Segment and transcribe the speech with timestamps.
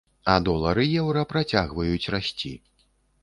[0.35, 2.53] А долар і еўра працягваюць расці.